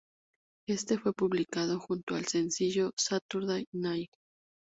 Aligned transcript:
Este 0.67 0.97
fue 0.97 1.13
publicado 1.13 1.79
junto 1.79 2.15
al 2.15 2.25
sencillo 2.25 2.89
"Saturday 2.97 3.67
Night". 3.71 4.09